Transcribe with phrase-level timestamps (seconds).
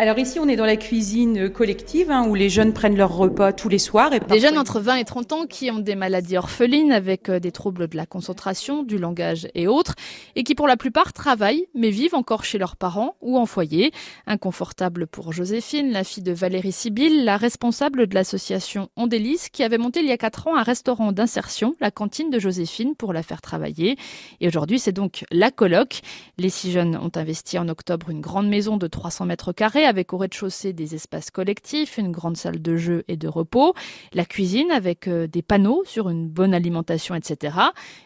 [0.00, 3.52] Alors ici, on est dans la cuisine collective hein, où les jeunes prennent leur repas
[3.52, 4.12] tous les soirs.
[4.12, 7.40] Et des jeunes entre 20 et 30 ans qui ont des maladies orphelines avec euh,
[7.40, 9.96] des troubles de la concentration, du langage et autres,
[10.36, 13.90] et qui pour la plupart travaillent mais vivent encore chez leurs parents ou en foyer.
[14.28, 19.78] Inconfortable pour Joséphine, la fille de Valérie Sibylle, la responsable de l'association Ondélis qui avait
[19.78, 23.24] monté il y a 4 ans un restaurant d'insertion, la cantine de Joséphine, pour la
[23.24, 23.96] faire travailler.
[24.40, 26.02] Et aujourd'hui, c'est donc la coloc.
[26.38, 30.12] Les six jeunes ont investi en octobre une grande maison de 300 mètres carrés avec
[30.12, 33.74] au rez-de-chaussée des espaces collectifs, une grande salle de jeu et de repos,
[34.12, 37.56] la cuisine avec euh, des panneaux sur une bonne alimentation, etc.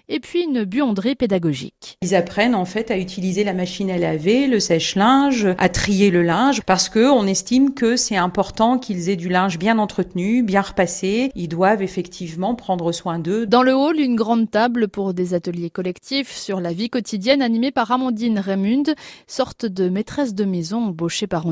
[0.08, 1.98] Et puis une buanderie pédagogique.
[2.02, 6.22] Ils apprennent en fait à utiliser la machine à laver, le sèche-linge, à trier le
[6.22, 10.62] linge, parce que on estime que c'est important qu'ils aient du linge bien entretenu, bien
[10.62, 11.30] repassé.
[11.34, 13.46] Ils doivent effectivement prendre soin d'eux.
[13.46, 17.72] Dans le hall, une grande table pour des ateliers collectifs sur la vie quotidienne animée
[17.72, 18.94] par Amandine Raymond,
[19.26, 21.46] sorte de maîtresse de maison embauchée par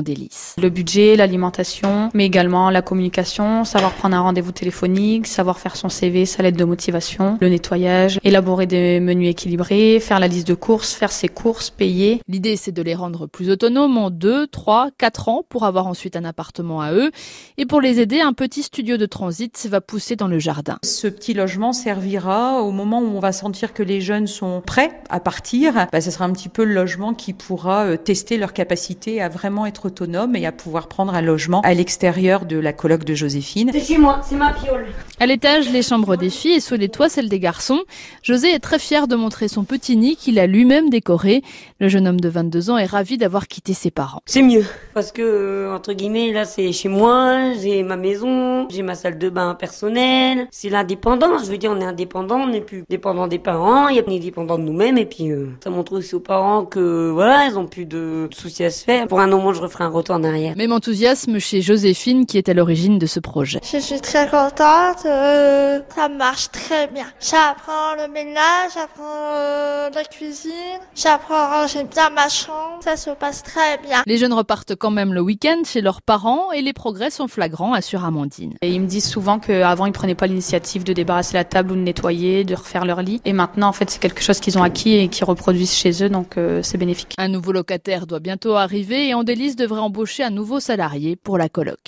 [0.57, 5.89] Le budget, l'alimentation, mais également la communication, savoir prendre un rendez-vous téléphonique, savoir faire son
[5.89, 10.53] CV, sa lettre de motivation, le nettoyage, élaborer des menus équilibrés, faire la liste de
[10.53, 12.21] courses, faire ses courses, payer.
[12.27, 16.15] L'idée, c'est de les rendre plus autonomes en 2, 3, 4 ans pour avoir ensuite
[16.15, 17.11] un appartement à eux.
[17.57, 20.77] Et pour les aider, un petit studio de transit va pousser dans le jardin.
[20.83, 25.01] Ce petit logement servira au moment où on va sentir que les jeunes sont prêts
[25.09, 25.87] à partir.
[25.91, 29.29] Bah, ce sera un petit peu le logement qui pourra euh, tester leur capacité à
[29.29, 29.89] vraiment être
[30.35, 33.69] et à pouvoir prendre un logement à l'extérieur de la colloque de Joséphine.
[33.73, 34.87] C'est chez moi, c'est ma piole.
[35.21, 37.81] À l'étage, les chambres des filles et sous les toits, celles des garçons.
[38.23, 41.43] José est très fier de montrer son petit nid qu'il a lui-même décoré.
[41.79, 44.21] Le jeune homme de 22 ans est ravi d'avoir quitté ses parents.
[44.25, 48.81] C'est mieux parce que euh, entre guillemets là c'est chez moi, j'ai ma maison, j'ai
[48.81, 51.45] ma salle de bain personnelle, c'est l'indépendance.
[51.45, 54.57] Je veux dire on est indépendant, on n'est plus dépendant des parents, on est dépendant
[54.57, 57.85] de nous-mêmes et puis euh, ça montre aussi aux parents que voilà ils ont plus
[57.85, 59.07] de soucis à se faire.
[59.07, 60.55] Pour un moment je referai un retour en arrière.
[60.57, 63.59] Même enthousiasme chez Joséphine qui est à l'origine de ce projet.
[63.63, 67.05] Je suis très contente, euh, ça marche très bien.
[67.19, 73.09] J'apprends le ménage, j'apprends euh, la cuisine, j'apprends à ranger bien ma chambre, ça se
[73.11, 74.01] passe très bien.
[74.05, 77.73] Les jeunes repartent quand même le week-end chez leurs parents et les progrès sont flagrants,
[77.73, 78.53] assure Amandine.
[78.61, 81.75] Et ils me disent souvent qu'avant ils prenaient pas l'initiative de débarrasser la table ou
[81.75, 83.21] de nettoyer, de refaire leur lit.
[83.25, 86.09] Et maintenant en fait c'est quelque chose qu'ils ont acquis et qu'ils reproduisent chez eux
[86.09, 87.15] donc euh, c'est bénéfique.
[87.17, 91.49] Un nouveau locataire doit bientôt arriver et Andélis devrait embaucher un nouveau salarié pour la
[91.49, 91.81] coloc.